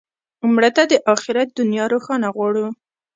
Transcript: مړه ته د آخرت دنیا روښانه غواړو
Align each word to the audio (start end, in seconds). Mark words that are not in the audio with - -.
مړه 0.53 0.69
ته 0.75 0.83
د 0.91 0.93
آخرت 1.15 1.47
دنیا 1.57 1.85
روښانه 1.93 2.27
غواړو 2.35 2.65